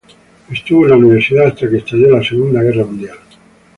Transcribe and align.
Estuvo 0.51 0.85
en 0.85 0.89
la 0.89 0.97
universidad 0.97 1.49
hasta 1.49 1.69
que 1.69 1.77
estalló 1.77 2.09
la 2.09 2.23
Segunda 2.23 2.63
Guerra 2.63 2.85
Mundial. 2.85 3.17